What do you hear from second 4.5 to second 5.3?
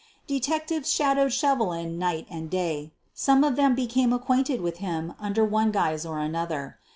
with him